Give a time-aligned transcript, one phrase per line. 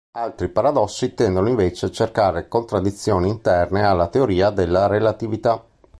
[0.15, 5.63] Altri paradossi tendono invece a cercare contraddizioni interne alla teoria della relatività.